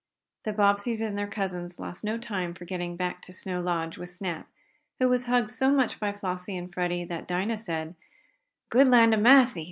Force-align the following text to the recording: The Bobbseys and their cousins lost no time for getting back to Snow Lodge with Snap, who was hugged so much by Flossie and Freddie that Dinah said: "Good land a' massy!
The 0.45 0.51
Bobbseys 0.51 0.99
and 1.05 1.15
their 1.15 1.27
cousins 1.27 1.79
lost 1.79 2.03
no 2.03 2.17
time 2.17 2.55
for 2.55 2.65
getting 2.65 2.95
back 2.97 3.21
to 3.21 3.31
Snow 3.31 3.61
Lodge 3.61 3.99
with 3.99 4.09
Snap, 4.09 4.49
who 4.97 5.07
was 5.07 5.25
hugged 5.27 5.51
so 5.51 5.69
much 5.69 5.99
by 5.99 6.11
Flossie 6.11 6.57
and 6.57 6.73
Freddie 6.73 7.05
that 7.05 7.27
Dinah 7.27 7.59
said: 7.59 7.93
"Good 8.71 8.87
land 8.87 9.13
a' 9.13 9.17
massy! 9.19 9.59